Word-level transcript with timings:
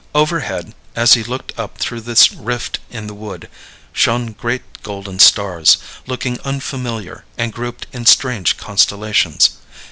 Overhead, 0.15 0.73
as 0.95 1.13
he 1.13 1.21
looked 1.23 1.53
up 1.59 1.77
through 1.77 2.01
this 2.01 2.31
rift 2.31 2.79
in 2.89 3.05
the 3.05 3.13
wood, 3.13 3.47
shone 3.93 4.31
great 4.31 4.81
golden 4.81 5.19
stars, 5.19 5.77
looking 6.07 6.39
unfamiliar 6.39 7.23
and 7.37 7.53
grouped 7.53 7.85
in 7.93 8.07
strange 8.07 8.57
constellations. 8.57 9.57